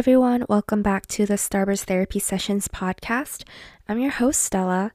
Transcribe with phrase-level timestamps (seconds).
[0.00, 0.46] everyone.
[0.48, 3.44] Welcome back to the Starburst Therapy Sessions podcast.
[3.86, 4.92] I'm your host, Stella,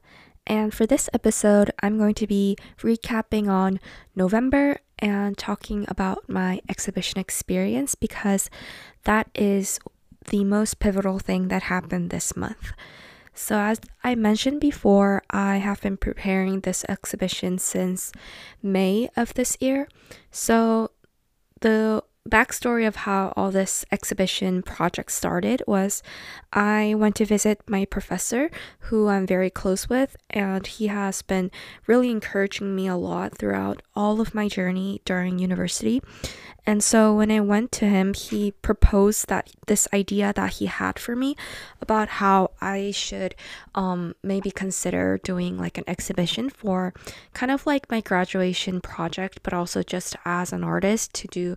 [0.48, 3.78] and for this episode, I'm going to be recapping on
[4.16, 8.50] November and talking about my exhibition experience because
[9.04, 9.78] that is
[10.30, 12.72] the most pivotal thing that happened this month.
[13.32, 18.10] So, as I mentioned before, I have been preparing this exhibition since
[18.60, 19.86] May of this year.
[20.32, 20.90] So,
[21.60, 26.02] the backstory of how all this exhibition project started was
[26.52, 31.50] I went to visit my professor, who I'm very close with, and he has been
[31.86, 36.02] really encouraging me a lot throughout all of my journey during university.
[36.68, 40.98] And so when I went to him, he proposed that this idea that he had
[40.98, 41.36] for me
[41.80, 43.36] about how I should
[43.76, 46.92] um, maybe consider doing like an exhibition for
[47.34, 51.56] kind of like my graduation project, but also just as an artist to do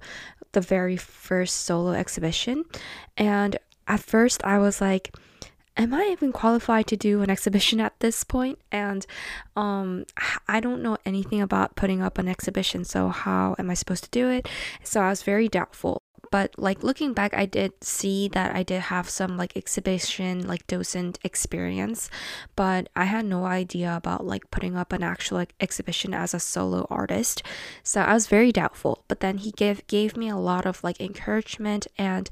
[0.52, 2.66] the very first solo exhibition.
[3.18, 5.16] And at first, I was like,
[5.78, 8.60] am I even qualified to do an exhibition at this point?
[8.72, 9.06] And
[9.56, 10.06] um,
[10.48, 14.10] I don't know anything about putting up an exhibition, so how am I supposed to
[14.10, 14.48] do it?
[14.84, 16.02] So I was very doubtful
[16.32, 20.68] but like looking back i did see that i did have some like exhibition like
[20.68, 22.10] docent experience.
[22.56, 26.40] But i had no idea about like putting up an actual like, exhibition as a
[26.40, 27.44] solo artist.
[27.84, 29.04] So i was very doubtful.
[29.08, 31.88] But then he gave gave me a lot of like encouragement.
[31.98, 32.30] And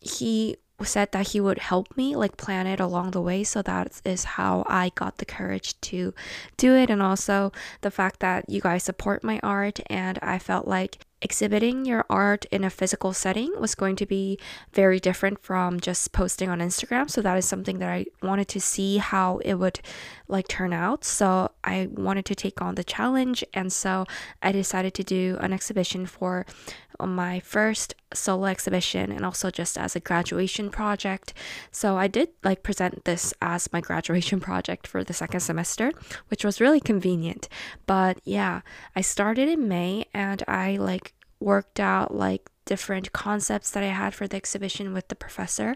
[0.00, 3.44] he said that he would help me like plan it along the way.
[3.44, 6.12] So that is how i got the courage to
[6.56, 6.90] do it.
[6.90, 9.80] And also the fact that you guys support my art.
[9.88, 14.38] And i felt like exhibiting your art in a physical setting was going to be
[14.72, 17.10] very different from just posting on Instagram.
[17.10, 19.80] So that is something that I wanted to see how it would
[20.28, 21.04] like turn out.
[21.04, 24.06] So I wanted to take on the challenge and so
[24.42, 26.46] I decided to do an exhibition for
[27.04, 31.34] my first solo exhibition and also just as a graduation project.
[31.70, 35.92] So I did like present this as my graduation project for the second semester,
[36.28, 37.48] which was really convenient.
[37.86, 38.62] But yeah,
[38.94, 44.14] I started in May and I like worked out like different concepts that I had
[44.14, 45.74] for the exhibition with the professor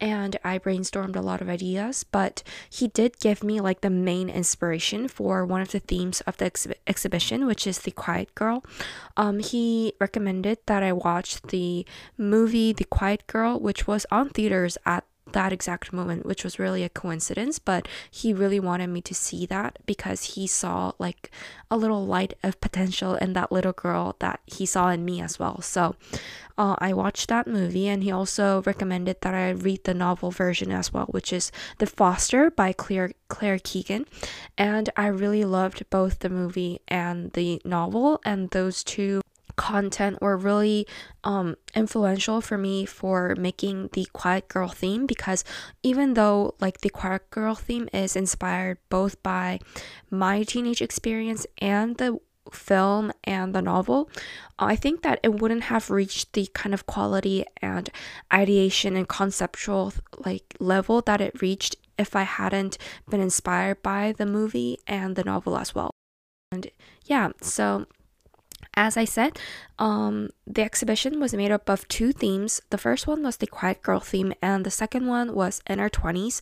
[0.00, 4.30] and I brainstormed a lot of ideas but he did give me like the main
[4.30, 8.64] inspiration for one of the themes of the ex- exhibition which is the quiet girl.
[9.16, 11.84] Um he recommended that I watch the
[12.16, 16.84] movie the quiet girl which was on theaters at that exact moment, which was really
[16.84, 21.30] a coincidence, but he really wanted me to see that because he saw like
[21.70, 25.38] a little light of potential in that little girl that he saw in me as
[25.38, 25.60] well.
[25.62, 25.96] So
[26.58, 30.70] uh, I watched that movie, and he also recommended that I read the novel version
[30.70, 34.04] as well, which is The Foster by Claire Claire Keegan,
[34.58, 39.22] and I really loved both the movie and the novel, and those two
[39.60, 40.86] content were really
[41.22, 45.44] um, influential for me for making the quiet girl theme because
[45.82, 49.60] even though like the quiet girl theme is inspired both by
[50.10, 52.18] my teenage experience and the
[52.50, 54.10] film and the novel
[54.58, 57.90] i think that it wouldn't have reached the kind of quality and
[58.32, 59.92] ideation and conceptual
[60.24, 62.78] like level that it reached if i hadn't
[63.10, 65.90] been inspired by the movie and the novel as well.
[66.50, 66.70] And
[67.04, 67.86] yeah so
[68.74, 69.38] as I said,
[69.78, 72.60] um, the exhibition was made up of two themes.
[72.70, 75.90] The first one was the quiet girl theme, and the second one was in our
[75.90, 76.40] 20s.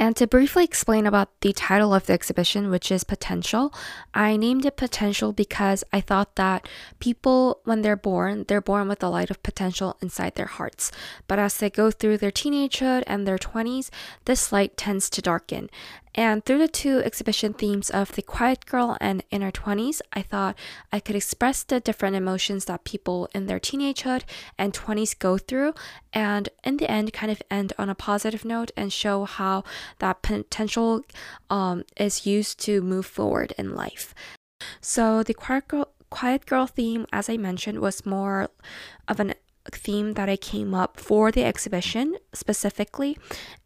[0.00, 3.74] And to briefly explain about the title of the exhibition, which is Potential,
[4.14, 6.66] I named it Potential because I thought that
[7.00, 10.90] people, when they're born, they're born with a light of potential inside their hearts.
[11.26, 13.90] But as they go through their teenagehood and their 20s,
[14.24, 15.68] this light tends to darken.
[16.14, 20.22] And through the two exhibition themes of The Quiet Girl and In Her 20s, I
[20.22, 20.58] thought
[20.92, 24.24] I could express the different emotions that people in their teenagehood
[24.58, 25.74] and 20s go through,
[26.12, 29.62] and in the end, kind of end on a positive note and show how
[30.00, 31.02] that potential
[31.48, 34.14] um, is used to move forward in life.
[34.80, 38.48] So, the Quiet Girl quiet girl theme as i mentioned was more
[39.06, 39.32] of an
[39.74, 43.18] theme that I came up for the exhibition specifically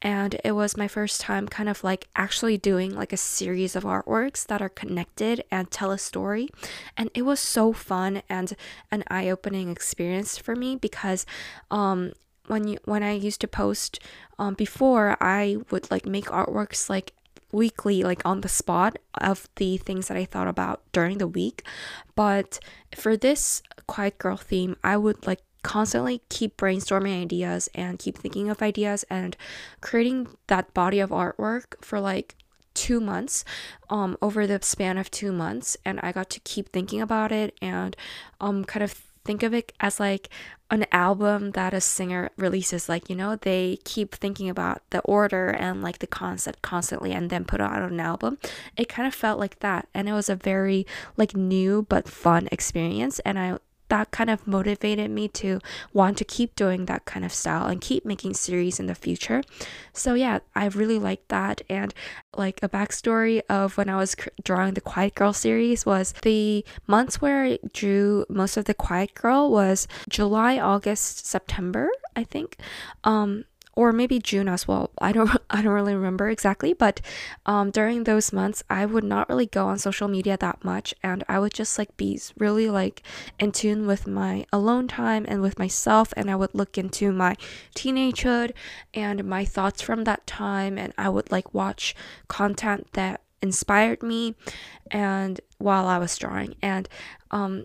[0.02, 3.84] and it was my first time kind of like actually doing like a series of
[3.84, 6.48] artworks that are connected and tell a story
[6.96, 8.54] and it was so fun and
[8.90, 11.26] an eye-opening experience for me because
[11.70, 12.12] um
[12.46, 13.98] when you when I used to post
[14.38, 17.12] um before I would like make artworks like
[17.52, 21.62] weekly like on the spot of the things that I thought about during the week
[22.14, 22.58] but
[22.96, 28.48] for this quiet girl theme I would like constantly keep brainstorming ideas and keep thinking
[28.48, 29.36] of ideas and
[29.80, 32.36] creating that body of artwork for like
[32.74, 33.44] two months
[33.88, 35.76] um over the span of two months.
[35.84, 37.96] And i got to keep thinking about it and
[38.40, 38.92] um kind of
[39.24, 40.28] think of it as like
[40.70, 42.88] an album that a singer releases.
[42.88, 47.30] Like you know they keep thinking about the order and like the concept constantly and
[47.30, 48.38] then put out an album.
[48.76, 49.88] It kind of felt like that.
[49.94, 53.18] And it was a very like new but fun experience.
[53.20, 53.58] And i
[53.88, 55.60] that kind of motivated me to
[55.92, 59.42] want to keep doing that kind of style and keep making series in the future.
[59.92, 61.62] So yeah, I really like that.
[61.68, 61.92] And
[62.36, 67.20] like a backstory of when I was drawing the Quiet Girl series was the months
[67.20, 72.58] where I drew most of the Quiet Girl was July, August, September, I think.
[73.04, 73.44] Um,
[73.76, 74.90] or maybe June as well.
[74.98, 77.00] I don't I don't really remember exactly, but
[77.46, 81.24] um, during those months, I would not really go on social media that much, and
[81.28, 83.02] I would just like be really like
[83.38, 87.36] in tune with my alone time and with myself, and I would look into my
[87.74, 88.52] teenagehood
[88.92, 91.94] and my thoughts from that time, and I would like watch
[92.28, 94.34] content that inspired me
[94.90, 96.88] and while I was drawing and
[97.30, 97.62] um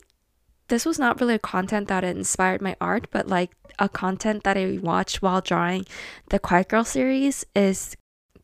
[0.69, 4.57] this was not really a content that inspired my art, but like a content that
[4.57, 5.85] I watched while drawing
[6.29, 7.95] the Quiet Girl series is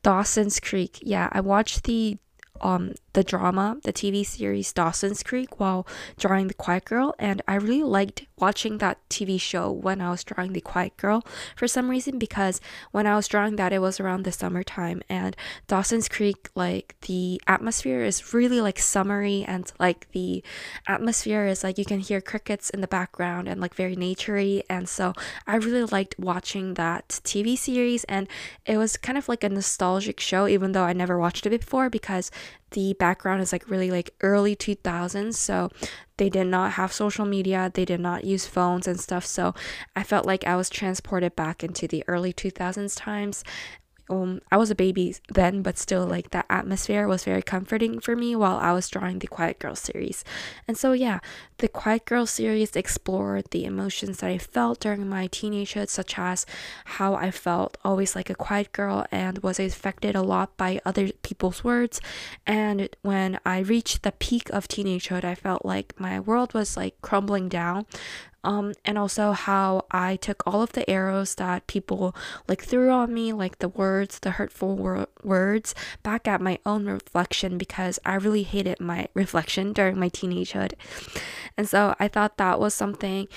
[0.04, 1.00] Dawson's Creek.
[1.02, 2.18] Yeah, I watched the
[2.62, 5.88] um the drama, the TV series Dawson's Creek while
[6.20, 10.24] drawing The Quiet Girl, and I really liked watching that TV show when I was
[10.26, 11.24] drawing The Quiet Girl
[11.56, 12.60] for some reason because
[12.92, 15.36] when I was drawing that it was around the summertime and
[15.68, 20.44] Dawson's Creek like the atmosphere is really like summery and like the
[20.86, 24.90] atmosphere is like you can hear crickets in the background and like very naturey and
[24.90, 25.14] so
[25.48, 28.28] I really liked watching that TV series and
[28.66, 31.90] it was kind of like a nostalgic show even though I never watched it before
[31.90, 32.32] because
[32.72, 35.70] the background is like really like early 2000s so
[36.18, 39.54] they did not have social media they did not use phones and stuff so
[39.96, 43.44] i felt like i was transported back into the early 2000s times
[44.10, 48.16] um I was a baby then, but still like that atmosphere was very comforting for
[48.16, 50.24] me while I was drawing the Quiet Girl series.
[50.68, 51.20] And so yeah,
[51.58, 56.46] the Quiet Girl series explored the emotions that I felt during my teenagehood, such as
[56.86, 61.12] how I felt always like a quiet girl and was affected a lot by other
[61.24, 62.02] people's words.
[62.46, 67.02] And when I reached the peak of teenagehood, I felt like my world was like
[67.02, 67.86] crumbling down
[68.46, 72.16] um, and also how I took all of the arrows that people
[72.48, 76.86] like threw on me, like the words, the hurtful wor- words, back at my own
[76.86, 80.74] reflection because I really hated my reflection during my teenagehood.
[81.58, 83.28] And so I thought that was something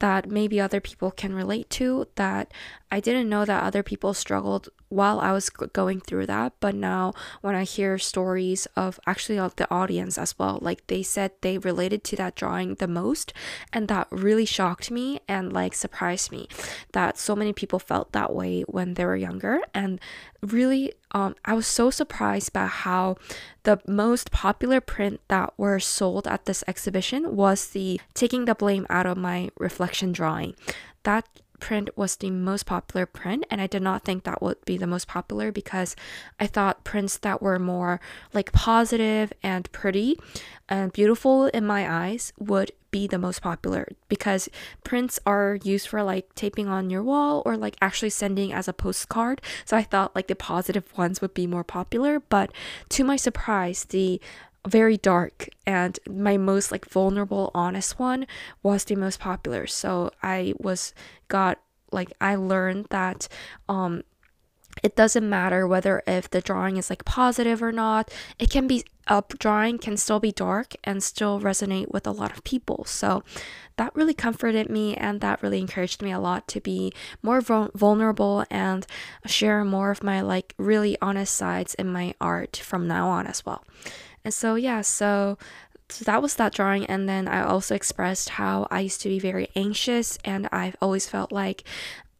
[0.00, 2.52] that maybe other people can relate to that
[2.90, 7.12] I didn't know that other people struggled while I was going through that, but now
[7.42, 11.58] when I hear stories of actually of the audience as well, like they said they
[11.58, 13.34] related to that drawing the most,
[13.72, 16.48] and that really shocked me and like surprised me
[16.92, 20.00] that so many people felt that way when they were younger, and
[20.40, 23.16] really um I was so surprised by how
[23.64, 28.86] the most popular print that were sold at this exhibition was the taking the blame
[28.88, 30.54] out of my reflection drawing.
[31.02, 31.26] That
[31.60, 34.86] print was the most popular print and I did not think that would be the
[34.86, 35.96] most popular because
[36.38, 38.00] I thought prints that were more
[38.32, 40.18] like positive and pretty
[40.68, 44.48] and beautiful in my eyes would be the most popular because
[44.82, 48.72] prints are used for like taping on your wall or like actually sending as a
[48.72, 49.42] postcard.
[49.64, 52.50] So I thought like the positive ones would be more popular, but
[52.90, 54.20] to my surprise, the
[54.66, 58.26] very dark and my most like vulnerable honest one
[58.62, 59.66] was the most popular.
[59.66, 60.92] So i was
[61.28, 61.58] got
[61.92, 63.28] like i learned that
[63.68, 64.02] um
[64.82, 68.84] it doesn't matter whether if the drawing is like positive or not it can be
[69.08, 72.84] a drawing can still be dark and still resonate with a lot of people.
[72.84, 73.22] So
[73.76, 78.44] that really comforted me and that really encouraged me a lot to be more vulnerable
[78.50, 78.86] and
[79.26, 83.46] share more of my like really honest sides in my art from now on as
[83.46, 83.64] well
[84.24, 85.38] and so, yeah, so
[85.90, 86.86] so that was that drawing.
[86.86, 91.08] And then i also expressed how i used to be very anxious and i've always
[91.08, 91.64] felt like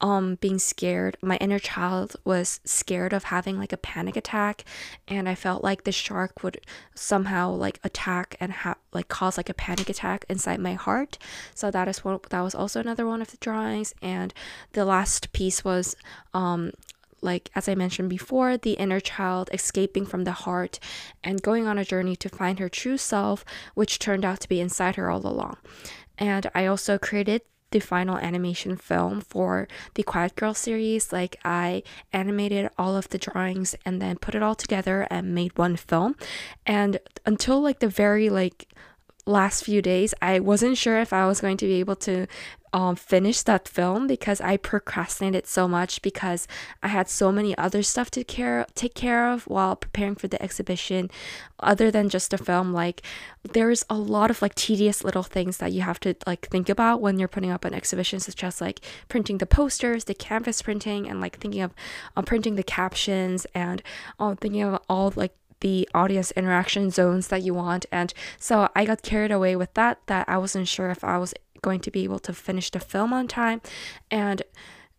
[0.00, 1.16] um being scared.
[1.22, 4.64] My inner child was scared of having like a panic attack
[5.08, 6.60] and i felt like the shark would
[6.94, 11.18] somehow like attack and have like cause like a panic attack inside my heart.
[11.54, 13.94] So that is one that was also another one of the drawings.
[14.00, 14.32] And
[14.72, 15.96] the last piece was
[16.32, 16.72] um
[17.20, 20.78] like as I mentioned before, the inner child escaping from the heart
[21.22, 23.44] and going on a journey to find her true self,
[23.74, 25.56] which turned out to be inside her all along.
[26.16, 31.12] And I also created the final animation film for the Quiet Girl series.
[31.12, 31.82] Like I
[32.12, 36.16] animated all of the drawings and then put it all together and made one film.
[36.64, 38.68] And until like the very like
[39.28, 42.26] last few days, I wasn't sure if I was going to be able to
[42.72, 46.46] um, finish that film because I procrastinated so much because
[46.82, 50.42] I had so many other stuff to care take care of while preparing for the
[50.42, 51.10] exhibition.
[51.60, 53.02] Other than just a film like
[53.42, 57.00] there's a lot of like tedious little things that you have to like think about
[57.00, 61.08] when you're putting up an exhibition such as like printing the posters the canvas printing
[61.08, 61.74] and like thinking of
[62.16, 63.82] um, printing the captions and
[64.18, 67.86] um, thinking of all like the audience interaction zones that you want.
[67.90, 71.34] And so I got carried away with that, that I wasn't sure if I was
[71.62, 73.60] going to be able to finish the film on time.
[74.10, 74.42] And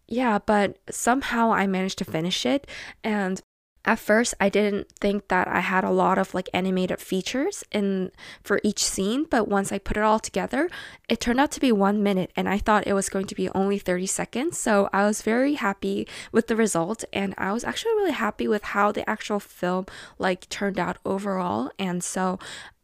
[0.08, 2.68] yeah, but somehow I managed to finish it.
[3.04, 3.42] And
[3.90, 8.12] at first i didn't think that i had a lot of like animated features in
[8.44, 10.70] for each scene but once i put it all together
[11.10, 13.50] it turned out to be one minute and i thought it was going to be
[13.50, 17.94] only 30 seconds so i was very happy with the result and i was actually
[17.94, 19.88] really happy with how the actual film
[20.20, 22.38] like turned out overall and so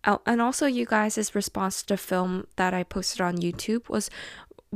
[0.05, 4.09] uh, and also you guys' response to the film that i posted on youtube was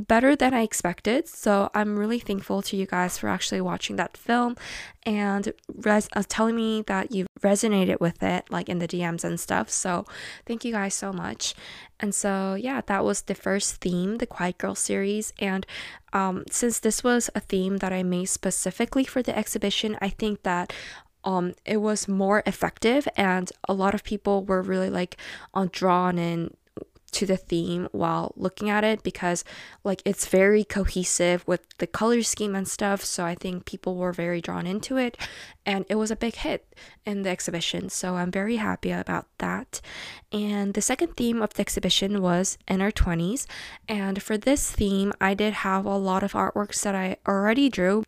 [0.00, 1.28] better than I expected.
[1.28, 4.56] So I'm really thankful to you guys for actually watching that film
[5.04, 9.38] and res- uh, telling me that you resonated with it, like in the DMs and
[9.38, 9.70] stuff.
[9.70, 10.06] So
[10.46, 11.54] thank you guys so much.
[11.98, 15.32] And so, yeah, that was the first theme, the Quiet Girl series.
[15.38, 15.66] And
[16.12, 20.42] um, since this was a theme that I made specifically for the exhibition, I think
[20.42, 20.72] that
[21.22, 25.18] um it was more effective and a lot of people were really like
[25.52, 26.56] on drawn in
[27.10, 29.44] to the theme while looking at it because
[29.84, 34.12] like it's very cohesive with the color scheme and stuff so i think people were
[34.12, 35.16] very drawn into it
[35.66, 36.74] and it was a big hit
[37.04, 39.80] in the exhibition so i'm very happy about that.
[40.32, 43.46] And the second theme of the exhibition was in our 20s
[43.88, 48.04] and for this theme i did have a lot of artworks that i already drew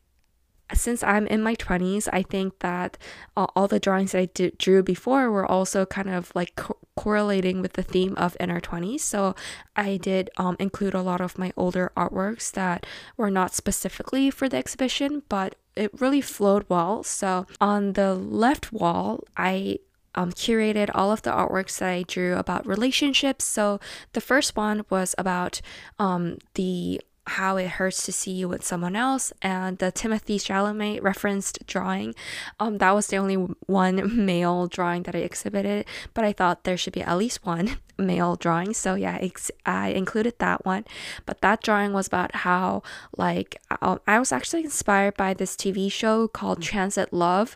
[0.75, 2.99] since I'm in my 20s, I think that
[3.37, 7.75] uh, all the drawings that drew before were also kind of like co- correlating with
[7.75, 9.00] the theme of in our 20s.
[9.00, 9.35] So
[9.76, 12.87] I did um, include a lot of my older artworks that
[13.17, 17.02] were not specifically for the exhibition, but it really flowed well.
[17.02, 19.79] So on the left wall, I
[20.14, 23.45] um, curated all of the artworks that I drew about relationships.
[23.45, 23.81] So
[24.12, 25.61] the first one was about
[25.99, 31.02] um, the how it hurts to see you with someone else and the Timothée Chalamet
[31.02, 32.14] referenced drawing
[32.59, 36.76] um that was the only one male drawing that I exhibited but I thought there
[36.76, 40.85] should be at least one male drawing so yeah ex- I included that one.
[41.25, 42.83] But that drawing was about how
[43.17, 47.55] like um, I was actually inspired by this TV show called Transit Love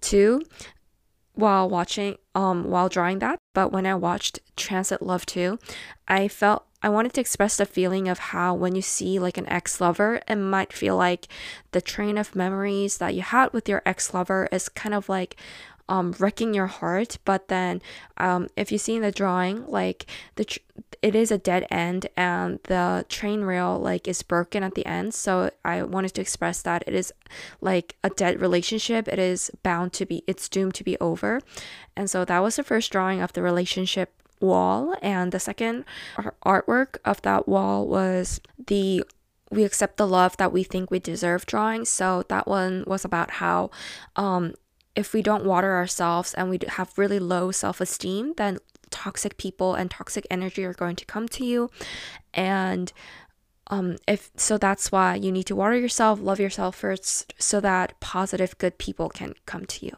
[0.00, 0.42] 2
[1.38, 5.56] while watching um while drawing that but when I watched Transit Love 2
[6.08, 9.48] I felt I wanted to express the feeling of how when you see like an
[9.48, 11.26] ex lover, it might feel like
[11.72, 15.34] the train of memories that you had with your ex lover is kind of like
[15.88, 17.18] um, wrecking your heart.
[17.24, 17.82] But then,
[18.16, 20.58] um, if you see in the drawing, like the tr-
[21.02, 25.14] it is a dead end and the train rail like is broken at the end.
[25.14, 27.12] So I wanted to express that it is
[27.60, 29.08] like a dead relationship.
[29.08, 30.22] It is bound to be.
[30.26, 31.40] It's doomed to be over.
[31.96, 35.84] And so that was the first drawing of the relationship wall and the second
[36.44, 39.02] artwork of that wall was the
[39.50, 43.32] we accept the love that we think we deserve drawing so that one was about
[43.32, 43.70] how
[44.16, 44.54] um
[44.98, 48.58] if we don't water ourselves and we have really low self-esteem then
[48.90, 51.70] toxic people and toxic energy are going to come to you
[52.34, 52.92] and
[53.68, 57.98] um if so that's why you need to water yourself love yourself first so that
[58.00, 59.92] positive good people can come to you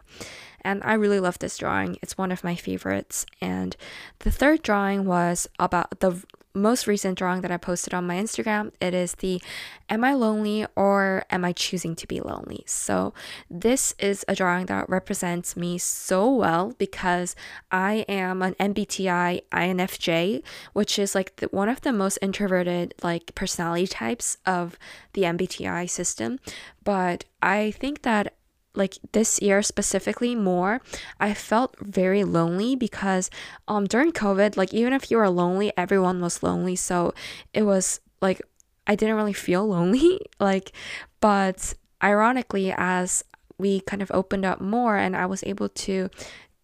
[0.62, 1.96] and I really love this drawing.
[2.02, 3.24] It's one of my favorites.
[3.40, 3.76] And
[4.18, 6.22] the third drawing was about the
[6.54, 8.72] most recent drawing that I posted on my Instagram.
[8.80, 9.40] It is the
[9.88, 12.62] Am I lonely or am I choosing to be lonely?
[12.66, 13.12] So,
[13.50, 17.34] this is a drawing that represents me so well because
[17.70, 20.42] I am an MBTI INFJ,
[20.72, 24.78] which is like the, one of the most introverted like personality types of
[25.14, 26.38] the MBTI system.
[26.84, 28.34] But I think that
[28.74, 30.80] like this year specifically more
[31.18, 33.30] i felt very lonely because
[33.66, 36.76] um during covid like even if you were lonely everyone was lonely.
[36.76, 37.12] So
[37.52, 38.40] it was like
[38.86, 40.72] i didn't really feel lonely like
[41.20, 43.24] but ironically as
[43.58, 46.08] we kind of opened up more and i was able to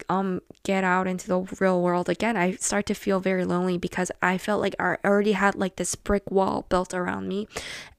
[0.09, 4.11] um get out into the real world again i start to feel very lonely because
[4.23, 7.49] i felt like i already had like this brick wall built around me.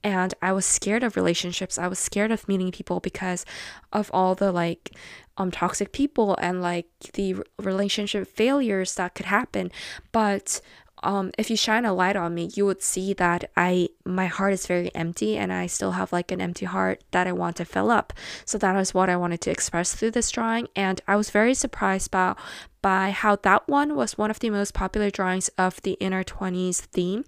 [0.04, 1.78] And i was scared of relationships.
[1.78, 3.44] I was scared of meeting people because
[3.92, 4.92] of all the like
[5.36, 9.70] um toxic people and like the relationship failures that could happen.
[10.12, 10.60] But
[11.02, 14.52] um if you shine a light on me you would see that i my heart
[14.52, 17.64] is very empty and i still have like an empty heart that i want to
[17.64, 18.12] fill up.
[18.44, 20.68] So that is what i wanted to express through this drawing.
[20.74, 22.38] And i was very surprised about
[22.82, 26.24] by how that one was one of the most popular drawings of the in our
[26.24, 27.24] 20s theme.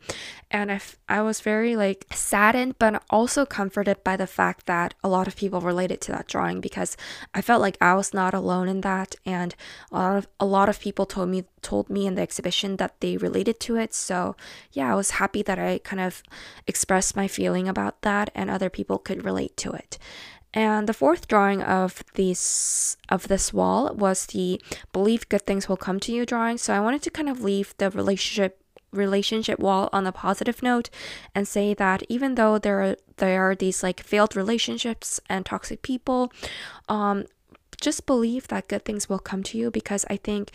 [0.50, 4.94] And I, f- I was very like saddened, but also comforted by the fact that
[5.02, 6.96] a lot of people related to that drawing because
[7.34, 9.14] I felt like I was not alone in that.
[9.24, 9.54] And
[9.90, 13.00] a lot of, a lot of people told me, told me in the exhibition that
[13.00, 13.94] they related to it.
[13.94, 14.36] So
[14.72, 16.22] yeah, I was happy that I kind of
[16.66, 19.98] expressed my feeling about that and other people could relate to it.
[20.52, 24.60] And the fourth drawing of this of this wall was the
[24.92, 26.58] believe good things will come to you drawing.
[26.58, 28.58] So I wanted to kind of leave the relationship
[28.92, 30.90] relationship wall on a positive note
[31.34, 35.82] and say that even though there are there are these like failed relationships and toxic
[35.82, 36.32] people,
[36.88, 37.26] um,
[37.80, 40.50] just believe that good things will come to you because I think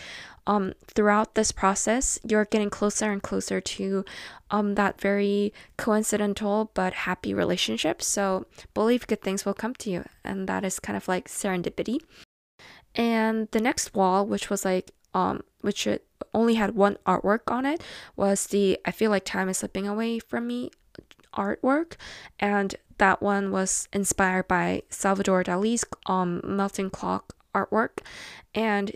[0.47, 4.05] um, throughout this process, you're getting closer and closer to
[4.51, 8.01] um, that very coincidental but happy relationship.
[8.01, 10.05] So believe good things will come to you.
[10.23, 11.99] And that is kind of like serendipity.
[12.93, 15.87] And the next wall, which was like, um, which
[16.33, 17.81] only had one artwork on it,
[18.15, 20.71] was the I feel like time is slipping away from me
[21.33, 21.93] artwork.
[22.39, 27.99] And that one was inspired by Salvador Dali's um, melting clock artwork.
[28.53, 28.95] And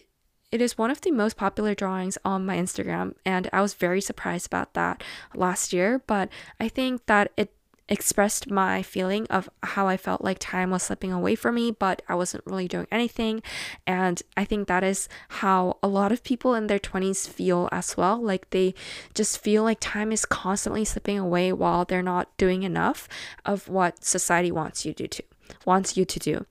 [0.52, 3.14] it is one of the most popular drawings on my Instagram.
[3.26, 5.04] And I was very surprised about that
[5.36, 6.02] last year.
[6.08, 6.30] But
[6.60, 7.54] I think that it
[7.90, 12.02] expressed my feeling of how I felt like time was slipping away from me, but
[12.08, 13.42] I wasn't really doing anything.
[13.86, 17.98] And I think that is how a lot of people in their 20s feel as
[17.98, 18.22] well.
[18.22, 18.76] Like they
[19.14, 23.08] just feel like time is constantly slipping away while they're not doing enough
[23.46, 25.24] of what society wants you to do.
[25.66, 26.46] Wants you to do.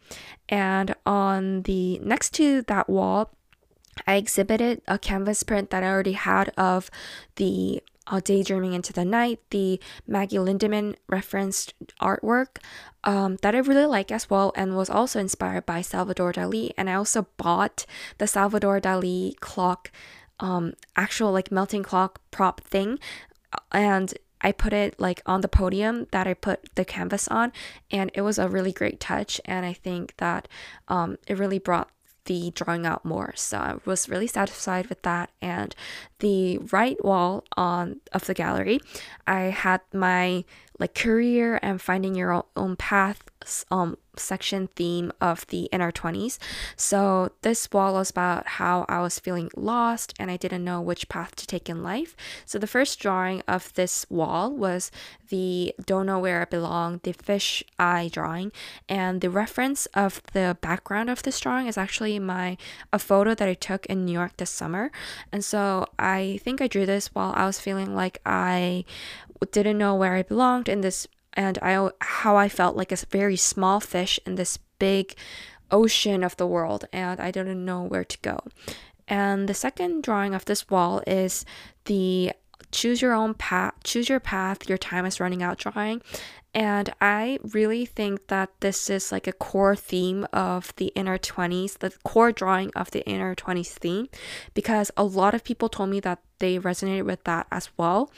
[0.48, 3.30] And on the next to that wall,
[4.06, 6.90] I exhibited a canvas print that I already had of
[7.36, 12.58] the uh, Daydreaming into the Night, the Maggie Lindemann referenced artwork
[13.04, 16.70] um, that I really like as well, and was also inspired by Salvador Dali.
[16.76, 17.86] And I also bought
[18.18, 19.90] the Salvador Dali clock,
[20.40, 22.98] um, actual like melting clock prop thing,
[23.72, 27.52] and I put it like on the podium that I put the canvas on,
[27.90, 29.40] and it was a really great touch.
[29.44, 30.48] And I think that
[30.86, 31.90] um, it really brought
[32.28, 33.32] the drawing out more.
[33.34, 35.30] So I was really satisfied with that.
[35.42, 35.74] And
[36.20, 38.80] the right wall on of the gallery,
[39.26, 40.44] I had my
[40.78, 43.22] like career and finding your own path
[43.70, 46.38] um section theme of the in our 20s.
[46.76, 51.08] So this wall was about how I was feeling lost and I didn't know which
[51.08, 52.16] path to take in life.
[52.44, 54.90] So the first drawing of this wall was
[55.28, 58.52] the don't know where I belong, the fish eye drawing,
[58.88, 62.56] and the reference of the background of this drawing is actually my
[62.92, 64.90] a photo that I took in New York this summer.
[65.32, 68.84] And so I think I drew this while I was feeling like I
[69.52, 73.36] didn't know where I belonged in this and I how I felt like a very
[73.36, 75.16] small fish in this big
[75.70, 78.38] ocean of the world and I didn't know where to go.
[79.06, 81.44] And the second drawing of this wall is
[81.84, 82.32] the
[82.70, 86.02] choose your own path, choose your path, your time is running out drawing.
[86.54, 91.18] And I really think that this is like a core theme of the in our
[91.18, 94.08] 20s, the core drawing of the in our 20s theme,
[94.54, 98.10] because a lot of people told me that they resonated with that as well.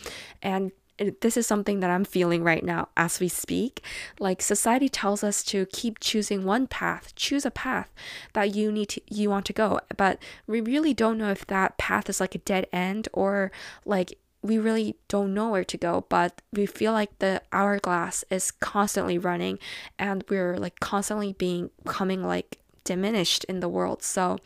[0.42, 0.72] And
[1.20, 3.82] this is something that I'm feeling right now as we speak.
[4.18, 7.92] Like society tells us to keep choosing one path, choose a path
[8.34, 11.78] that you need to you want to go, but we really don't know if that
[11.78, 13.50] path is like a dead end or
[13.84, 18.50] like we really don't know where to go, but we feel like the hourglass is
[18.50, 19.58] constantly running
[19.98, 24.02] and we're like constantly being coming like diminished in the world.
[24.02, 24.38] So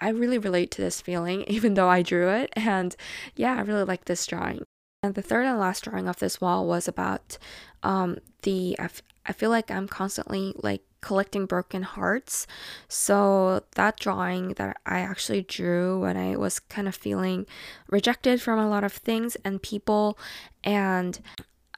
[0.00, 2.52] I really relate to this feeling, even though I drew it.
[2.54, 2.94] And
[3.36, 4.62] yeah, I really like this drawing.
[5.02, 7.36] And the third and last drawing of this wall was about
[7.82, 8.76] um, the.
[8.78, 12.46] I, f- I feel like I'm constantly like collecting broken hearts.
[12.88, 17.46] So that drawing that I actually drew when I was kind of feeling
[17.88, 20.16] rejected from a lot of things and people,
[20.62, 21.20] and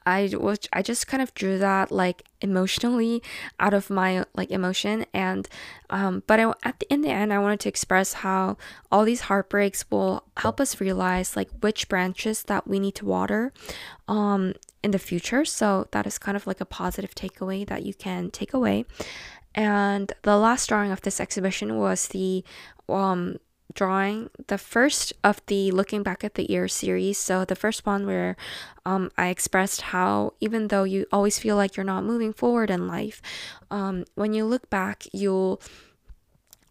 [0.05, 3.23] I was I just kind of drew that like emotionally
[3.59, 5.05] out of my like emotion.
[5.13, 5.47] And
[5.89, 8.57] um but I, at the in the end I wanted to express how
[8.91, 13.51] all these heartbreaks will help us realize like which branches that we need to water
[14.07, 15.43] um in the future.
[15.45, 18.85] So that is kind of like a positive takeaway that you can take away.
[19.55, 22.43] And the last drawing of this exhibition was the
[22.87, 23.37] um
[23.75, 27.17] drawing the first of the looking back at the year series.
[27.17, 28.35] So the first one where
[28.85, 32.87] um, i expressed how even though you always feel like you're not moving forward in
[32.87, 33.21] life
[33.71, 35.59] um, when you look back you'll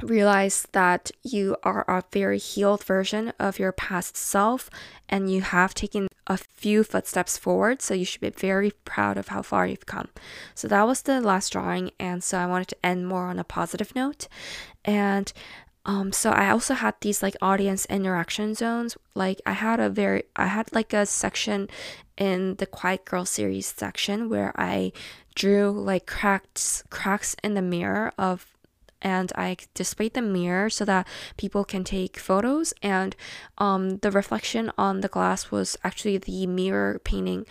[0.02, 4.68] realize that you are a very healed version of your past self
[5.08, 7.82] and you have taken a few footsteps forward.
[7.82, 10.08] So you should be very proud of how far you've come.
[10.54, 11.90] So that was the last drawing.
[11.98, 14.26] And so i wanted to end more on a positive note.
[14.84, 15.32] And
[15.86, 18.96] Um, so I also had these like audience interaction zones.
[19.14, 21.68] Like I had a very, I had like a section
[22.16, 24.92] in the Quiet Girl series section where I
[25.34, 28.46] drew like cracks cracks in the mirror of
[29.02, 32.72] and I displayed the mirror so that people can take photos.
[32.82, 33.14] And
[33.58, 37.44] um, the reflection on the glass was actually the mirror painting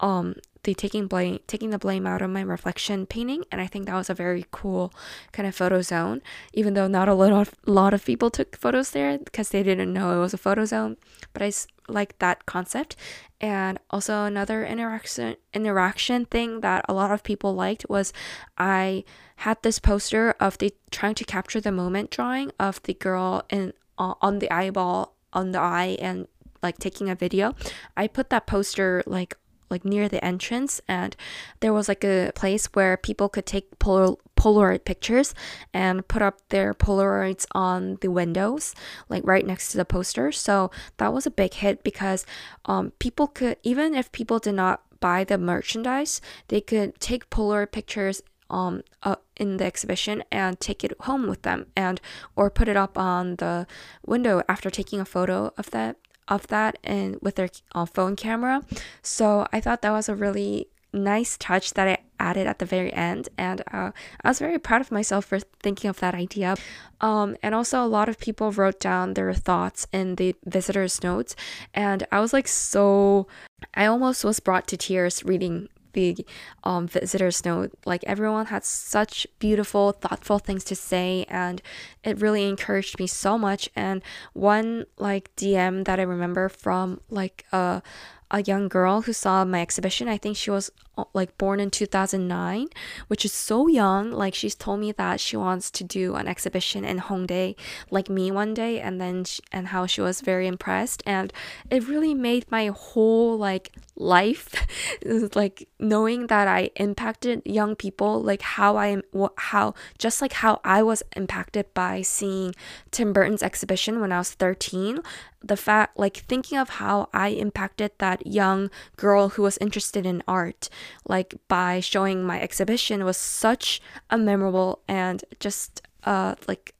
[0.00, 0.34] um,
[0.66, 3.94] the taking blame taking the blame out of my reflection painting and i think that
[3.94, 4.92] was a very cool
[5.30, 6.20] kind of photo zone
[6.52, 9.92] even though not a lot of, lot of people took photos there because they didn't
[9.92, 10.96] know it was a photo zone
[11.32, 11.50] but i
[11.88, 12.96] like that concept.
[13.40, 18.12] And also another interaction interaction thing that a lot of people liked was
[18.58, 19.04] i
[19.36, 23.72] had this poster of the trying to capture the moment drawing of the girl in
[23.98, 26.26] on the eyeball on the eye and
[26.62, 27.54] like taking a video.
[27.96, 29.36] I put that poster like
[29.70, 31.16] like near the entrance and
[31.60, 35.34] there was like a place where people could take Pol- polaroid pictures
[35.72, 38.74] and put up their polaroids on the windows
[39.08, 40.30] like right next to the poster.
[40.30, 42.26] So that was a big hit because
[42.66, 47.70] um, people could even if people did not buy the merchandise they could take polaroid
[47.70, 52.00] pictures um uh, in the exhibition and take it home with them and
[52.34, 53.66] or put it up on the
[54.06, 55.96] window after taking a photo of that
[56.28, 58.62] of that and with their uh, phone camera.
[59.02, 62.92] So I thought that was a really nice touch that I added at the very
[62.92, 63.90] end, and uh,
[64.22, 66.56] I was very proud of myself for thinking of that idea.
[67.00, 71.36] Um, and also, a lot of people wrote down their thoughts in the visitors' notes,
[71.74, 73.26] and I was like so.
[73.74, 76.26] I almost was brought to tears reading the
[76.62, 77.72] um, visitors note.
[77.84, 81.62] Like everyone had such beautiful, thoughtful things to say, and
[82.04, 83.68] it really encouraged me so much.
[83.74, 84.02] And
[84.34, 87.82] one like DM that I remember from like a
[88.30, 90.08] a young girl who saw my exhibition.
[90.08, 92.66] I think she was uh, like born in 2009,
[93.06, 94.10] which is so young.
[94.10, 97.54] Like she's told me that she wants to do an exhibition in Hongdae
[97.90, 101.32] like me one day and then she, and how she was very impressed and
[101.70, 104.66] it really made my whole like life
[105.34, 109.02] like knowing that I impacted young people like how I am
[109.36, 112.54] how just like how I was impacted by seeing
[112.90, 115.00] Tim Burton's exhibition when I was 13
[115.42, 120.22] the fact like thinking of how I impacted that young girl who was interested in
[120.28, 120.68] art
[121.06, 123.80] like by showing my exhibition was such
[124.10, 126.75] a memorable and just uh like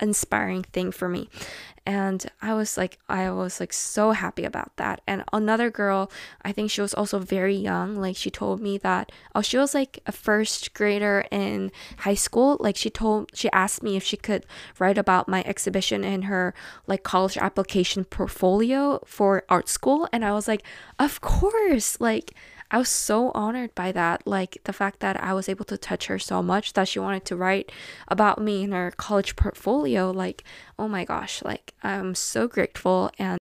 [0.00, 1.28] inspiring thing for me.
[1.86, 5.02] And i was like i was like so happy about that.
[5.06, 6.10] And another girl
[6.42, 9.74] i think she was also very young like she told me that oh she was
[9.74, 12.56] like a first grader in high school.
[12.58, 14.46] Like she told she asked me if she could
[14.78, 16.54] write about my exhibition in her
[16.86, 20.08] like college application portfolio for art school.
[20.12, 20.62] And i was like
[20.98, 22.34] of course like
[22.74, 24.26] I was so honored by that.
[24.26, 27.24] Like the fact that I was able to touch her so much that she wanted
[27.26, 27.70] to write
[28.08, 30.10] about me in her college portfolio.
[30.10, 30.42] Like,
[30.76, 33.38] oh my gosh, like I'm so grateful and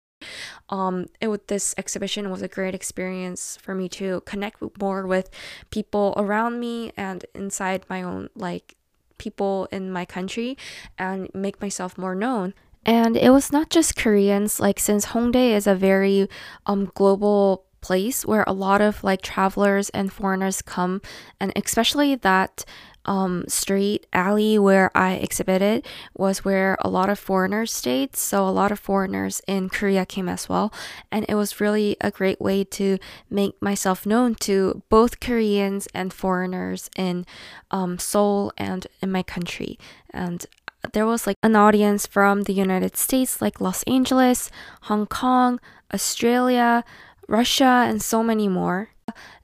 [0.70, 5.28] um it with this exhibition was a great experience for me to connect more with
[5.70, 8.76] people around me and inside my own like
[9.18, 10.56] people in my country
[10.98, 12.52] and make myself more known
[12.84, 16.28] and it was not just Koreans like since Hongdae is a very
[16.66, 21.00] um global place where a lot of like travelers and foreigners come
[21.40, 22.64] and especially that
[23.08, 28.14] um, street alley where I exhibited was where a lot of foreigners stayed.
[28.14, 30.72] So a lot of foreigners in Korea came as well.
[31.10, 32.98] And it was really a great way to
[33.30, 37.24] make myself known to both Koreans and foreigners in
[37.70, 39.78] um, Seoul and in my country.
[40.10, 40.44] And
[40.92, 44.50] there was like an audience from the United States, like Los Angeles,
[44.82, 45.60] Hong Kong,
[45.92, 46.84] Australia,
[47.28, 48.90] Russia, and so many more.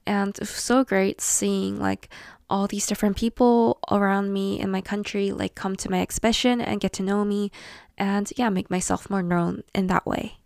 [0.05, 2.09] And so great seeing like
[2.49, 6.79] all these different people around me in my country like come to my exhibition and
[6.79, 7.51] get to know me
[7.97, 10.37] and yeah, make myself more known in that way.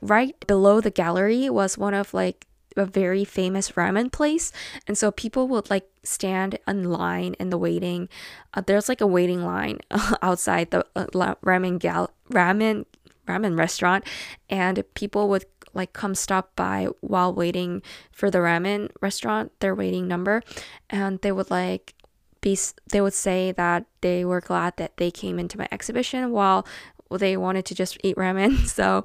[0.00, 4.50] Right below the gallery was one of like a very famous ramen place
[4.88, 8.08] and so people would like stand in line in the waiting
[8.54, 9.78] uh, there's like a waiting line
[10.22, 11.06] outside the uh,
[11.44, 12.84] ramen gal ramen
[13.28, 14.04] ramen restaurant
[14.50, 17.82] and people would like come stop by while waiting
[18.12, 20.42] for the ramen restaurant, their waiting number,
[20.90, 21.94] and they would like
[22.40, 22.58] be
[22.90, 26.66] they would say that they were glad that they came into my exhibition while
[27.10, 28.66] they wanted to just eat ramen.
[28.74, 29.04] So,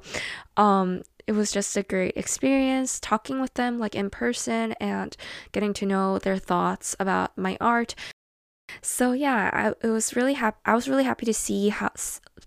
[0.56, 5.16] um it was just a great experience talking with them like in person and
[5.52, 7.94] getting to know their thoughts about my art.
[8.82, 10.58] So yeah, I, it was really happy.
[10.64, 11.92] I was really happy to see how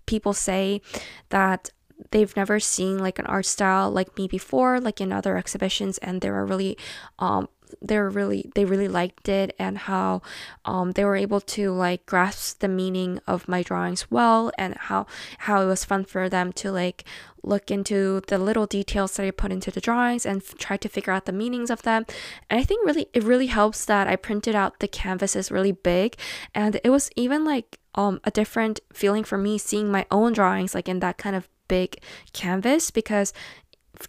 [0.04, 0.82] people say
[1.30, 1.70] that
[2.10, 6.20] they've never seen like an art style like me before like in other exhibitions and
[6.20, 6.76] they were really
[7.18, 7.48] um
[7.80, 10.22] they were really they really liked it and how
[10.64, 15.06] um, they were able to like grasp the meaning of my drawings well and how
[15.38, 17.04] how it was fun for them to like
[17.42, 20.88] look into the little details that I put into the drawings and f- try to
[20.88, 22.06] figure out the meanings of them.
[22.48, 26.16] And I think really it really helps that I printed out the canvases really big
[26.54, 30.74] and it was even like um a different feeling for me seeing my own drawings
[30.74, 31.90] like in that kind of big
[32.32, 33.32] canvas because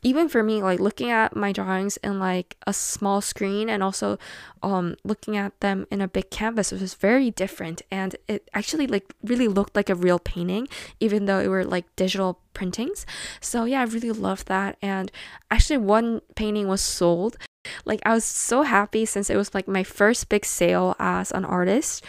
[0.02, 4.18] even for me like looking at my drawings in like a small screen and also
[4.64, 7.82] um looking at them in a big canvas was very different.
[7.92, 10.68] And it actually like really looked like a real painting
[11.00, 13.06] even though it were like digital printings.
[13.42, 14.78] So yeah i really loved that.
[14.82, 15.12] And
[15.52, 17.38] actually one painting was sold.
[17.86, 21.46] Like i was so happy since it was like my first big sale as an
[21.46, 22.04] artist.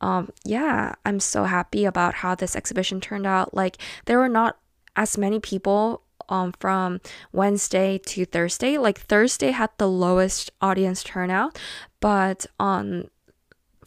[0.00, 3.54] Um yeah i'm so happy about how this exhibition turned out.
[3.54, 4.59] Like there were not
[5.00, 7.00] as many people um, from
[7.32, 8.76] Wednesday to Thursday.
[8.76, 11.58] Like Thursday had the lowest audience turnout,
[12.00, 13.08] but on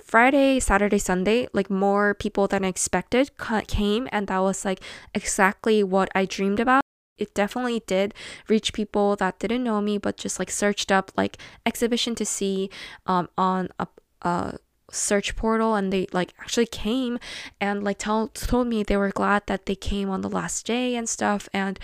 [0.02, 3.32] Friday, Saturday, Sunday, like more people than I expected
[3.68, 4.82] came, and that was like
[5.14, 6.82] exactly what I dreamed about.
[7.18, 8.14] It definitely did
[8.50, 12.72] reach people that didn't know me, but just like searched up like exhibition to see
[13.06, 13.88] um, on a,
[14.24, 14.58] a
[14.94, 17.20] search portal and they like actually came
[17.60, 20.96] and like tell, told me they were glad that they came on the last day
[20.96, 21.80] and stuff and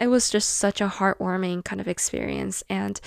[0.00, 2.62] it was just such a heartwarming kind of experience.
[2.68, 3.00] And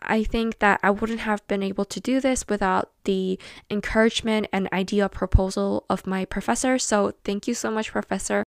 [0.00, 3.38] I think that I wouldn't have been able to do this without the
[3.70, 6.78] encouragement and idea proposal of my professor.
[6.78, 8.44] So, thank you so much, Professor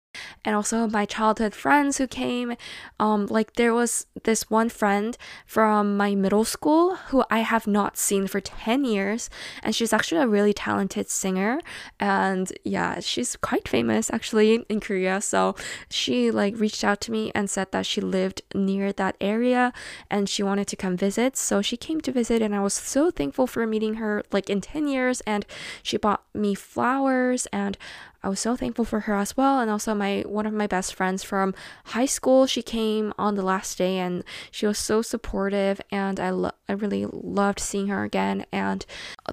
[0.45, 2.56] and also my childhood friends who came.
[2.99, 7.97] Um, like there was this one friend from my middle school who I have not
[7.97, 9.30] seen for 10 years,
[9.62, 11.60] and she's actually a really talented singer.
[11.99, 15.21] And yeah, she's quite famous actually in Korea.
[15.21, 15.56] So
[15.89, 19.73] she like reached out to me and said that she lived near that area
[20.10, 21.38] and she wanted to come visit.
[21.38, 24.62] So she came to visit, and I was so thankful for meeting her like in
[24.62, 25.21] 10 years.
[25.21, 25.45] And
[25.82, 27.78] she bought me flowers and
[28.24, 29.60] I was so thankful for her as well.
[29.60, 31.54] And also my one of my best friends from
[31.86, 36.30] high school, she came on the last day and she was so supportive and I
[36.30, 38.46] lo- I really loved seeing her again.
[38.52, 38.86] And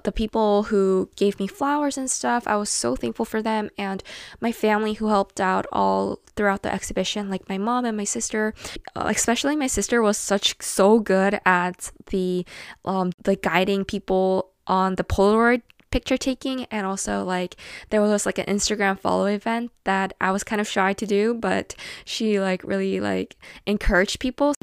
[0.03, 4.03] the people who gave me flowers and stuff, I was so thankful for them and
[4.41, 8.53] my family who helped out all throughout the exhibition, like my mom and my sister.
[8.95, 12.45] Uh, especially my sister was such so good at the
[12.83, 17.55] um the guiding people on the Polaroid picture taking and also like
[17.89, 21.33] there was like an Instagram follow event that I was kind of shy to do
[21.33, 21.75] but
[22.05, 24.53] she like really like encouraged people.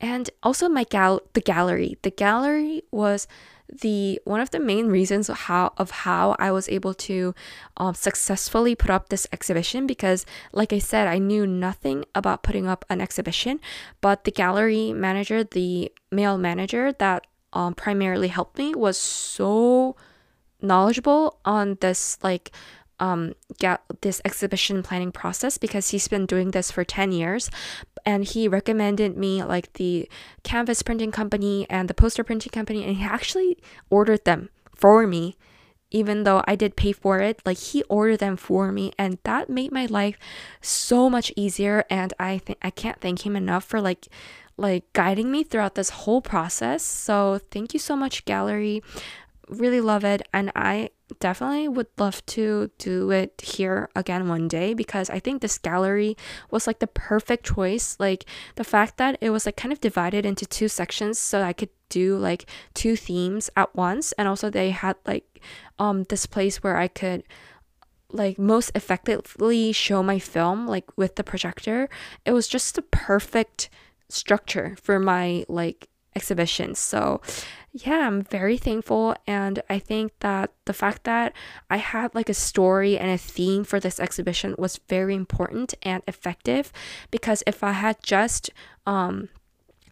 [0.00, 1.96] And also my gal the gallery.
[2.02, 3.26] The gallery was
[3.80, 7.34] the one of the main reasons how of how I was able to
[7.78, 12.66] um, successfully put up this exhibition because like I said I knew nothing about putting
[12.66, 13.60] up an exhibition
[14.02, 19.96] but the gallery manager the male manager that um, primarily helped me was so
[20.62, 22.50] knowledgeable on this like
[23.00, 27.50] um get this exhibition planning process because he's been doing this for 10 years.
[28.04, 30.08] And he recommended me like the
[30.42, 33.58] canvas printing company and the poster printing company and he actually
[33.90, 35.36] ordered them for me
[35.92, 37.40] even though I did pay for it.
[37.44, 40.16] Like he ordered them for me and that made my life
[40.60, 44.08] so much easier and I think I can't thank him enough for like
[44.56, 46.82] like guiding me throughout this whole process.
[46.82, 48.82] So thank you so much gallery
[49.52, 54.74] really love it and I definitely would love to do it here again one day
[54.74, 56.16] because I think this gallery
[56.50, 57.96] was like the perfect choice.
[57.98, 58.24] Like
[58.56, 61.70] the fact that it was like kind of divided into two sections so I could
[61.88, 65.42] do like two themes at once and also they had like
[65.78, 67.22] um this place where I could
[68.10, 71.88] like most effectively show my film like with the projector.
[72.24, 73.68] It was just the perfect
[74.08, 76.74] structure for my like exhibition.
[76.74, 77.20] So
[77.72, 79.16] yeah, I'm very thankful.
[79.26, 81.32] And I think that the fact that
[81.70, 86.02] I had like a story and a theme for this exhibition was very important and
[86.06, 86.72] effective
[87.10, 88.50] because if I had just
[88.86, 89.30] um,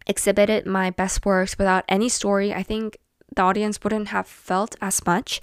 [0.05, 2.97] exhibited my best works without any story, I think
[3.35, 5.41] the audience wouldn't have felt as much.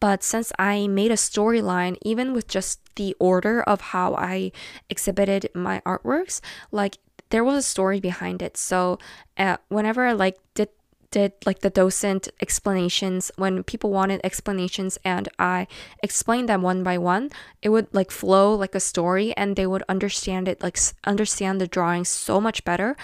[0.00, 4.52] But since I made a storyline, even with just the order of how I
[4.90, 6.98] exhibited my artworks, like
[7.30, 8.56] there was a story behind it.
[8.56, 8.98] So
[9.36, 10.68] uh, whenever I like did
[11.10, 15.66] did like the docent explanations when people wanted explanations and I
[16.02, 17.30] explained them one by one,
[17.62, 21.66] it would like flow like a story and they would understand it, like understand the
[21.66, 22.96] drawing so much better.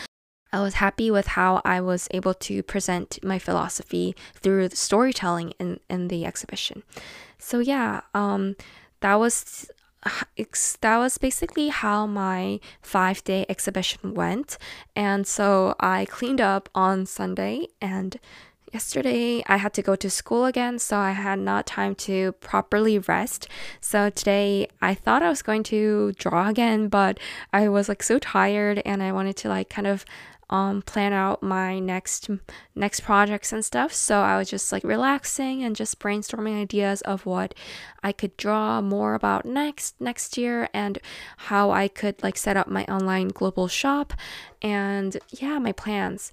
[0.52, 5.80] I was happy with how I was able to present my philosophy through storytelling in,
[5.90, 6.84] in the exhibition.
[7.38, 8.54] So yeah, um,
[9.00, 9.70] that was
[10.80, 14.58] that was basically how my five day exhibition went.
[14.94, 18.18] And so I cleaned up on Sunday and
[18.74, 22.98] yesterday I had to go to school again, so I had not time to properly
[22.98, 23.48] rest.
[23.80, 27.18] So today I thought I was going to draw again, but
[27.52, 30.04] I was like so tired and I wanted to like kind of
[30.50, 32.28] um, plan out my next
[32.74, 33.92] next projects and stuff.
[33.92, 37.54] So I was just like relaxing and just brainstorming ideas of what
[38.02, 40.98] I could draw more about next next year and
[41.48, 44.12] how I could like set up my online global shop
[44.62, 46.33] and yeah, my plans.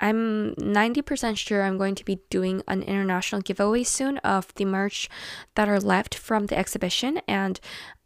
[0.00, 5.08] I'm 90% sure I'm going to be doing an international giveaway soon of the merch
[5.54, 7.60] that are left from the exhibition and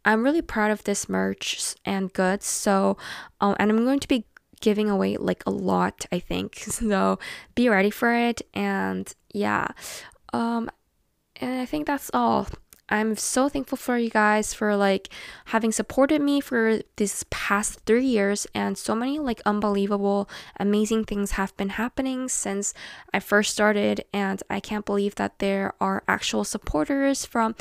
[0.05, 2.45] I'm really proud of this merch and goods.
[2.45, 2.97] So,
[3.41, 4.25] um, and I'm going to be
[4.61, 6.57] giving away like a lot, I think.
[6.69, 7.19] So
[7.55, 8.41] be ready for it.
[8.53, 9.67] And yeah,
[10.33, 10.69] um,
[11.35, 12.47] and I think that's all.
[12.89, 15.09] I'm so thankful for you guys for like
[15.45, 21.31] having supported me for this past three years, and so many like unbelievable, amazing things
[21.31, 22.73] have been happening since
[23.13, 24.03] I first started.
[24.13, 27.55] And I can't believe that there are actual supporters from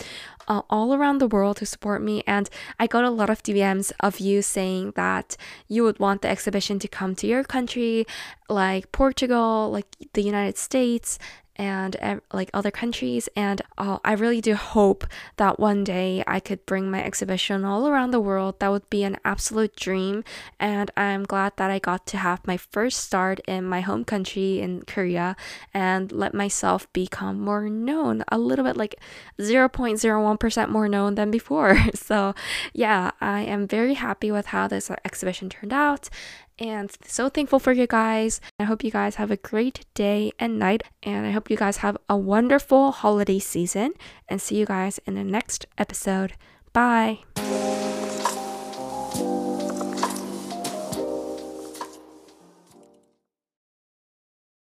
[0.48, 2.22] uh, all around the world who support me.
[2.26, 2.48] And
[2.80, 5.36] I got a lot of DMs of you saying that
[5.68, 8.06] you would want the exhibition to come to your country,
[8.48, 11.18] like Portugal, like the United States,
[11.58, 11.96] and
[12.32, 13.28] like other countries.
[13.34, 15.04] And uh, I really do hope
[15.36, 18.60] that one day I could bring my exhibition all around the world.
[18.60, 20.22] That would be an absolute dream.
[20.60, 24.60] And I'm glad that I got to have my first start in my home country
[24.60, 25.34] in Korea
[25.74, 28.94] and let myself become more known, a little bit like
[29.38, 31.76] 0.01% more known than before.
[31.98, 32.34] So,
[32.72, 36.08] yeah, I am very happy with how this exhibition turned out
[36.58, 38.40] and so thankful for you guys.
[38.58, 41.78] I hope you guys have a great day and night, and I hope you guys
[41.78, 43.94] have a wonderful holiday season.
[44.28, 46.34] And see you guys in the next episode.
[46.72, 47.20] Bye.